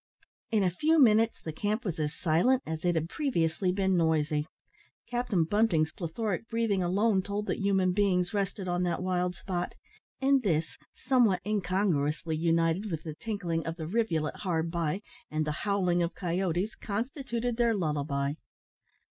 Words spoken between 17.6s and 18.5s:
lullaby.